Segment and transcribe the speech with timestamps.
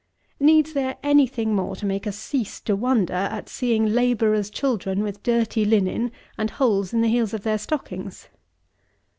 [0.39, 5.03] Needs there any thing more to make us cease to wonder at seeing labourers' children
[5.03, 8.27] with dirty linen and holes in the heels of their stockings?